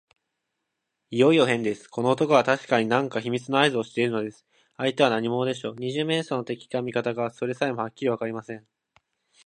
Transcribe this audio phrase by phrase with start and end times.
[1.11, 1.87] いよいよへんです。
[1.87, 4.47] この男はたしかに何か秘密のあいずをしているのです。
[4.75, 5.75] 相手は何者でしょう。
[5.77, 8.65] 二十面相の敵か味方か、それさえもはっきりわかりません。